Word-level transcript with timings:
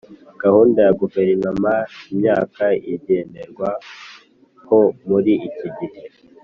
Gahunda 0.41 0.79
ya 0.85 0.93
Guverinoma 1.01 1.71
y 2.07 2.09
Imyaka 2.13 2.65
igenderwaho 2.93 4.79
muri 5.07 5.33
iki 5.51 5.69
gihe 5.77 6.03